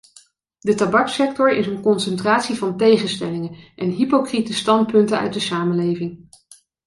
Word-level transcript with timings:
De 0.59 0.75
tabakssector 0.75 1.51
is 1.57 1.67
een 1.67 1.81
concentratie 1.81 2.55
van 2.55 2.77
tegenstellingen 2.77 3.55
en 3.75 3.89
hypocriete 3.89 4.53
standpunten 4.53 5.19
uit 5.19 5.33
de 5.33 5.39
samenleving. 5.39 6.27